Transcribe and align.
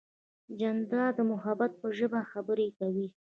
جانداد 0.59 1.13
د 1.17 1.19
محبت 1.31 1.71
په 1.81 1.87
ژبه 1.97 2.21
خبرې 2.31 2.67
کوي. 2.79 3.07